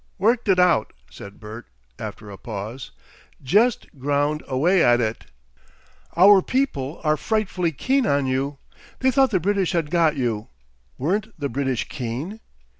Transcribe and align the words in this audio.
"Worked 0.17 0.47
it 0.49 0.57
out," 0.57 0.93
said 1.11 1.39
Bert, 1.39 1.67
after 1.99 2.31
a 2.31 2.37
pause. 2.39 2.89
"Jest 3.43 3.85
ground 3.99 4.41
away 4.47 4.83
at 4.83 4.99
it." 4.99 5.27
"Our 6.17 6.41
people 6.41 6.99
are 7.03 7.15
frightfully 7.17 7.71
keen 7.71 8.07
on 8.07 8.25
you. 8.25 8.57
They 8.97 9.11
thought 9.11 9.29
the 9.29 9.39
British 9.39 9.73
had 9.73 9.91
got 9.91 10.17
you. 10.17 10.47
Weren't 10.97 11.39
the 11.39 11.49
British 11.49 11.87
keen?" 11.87 12.39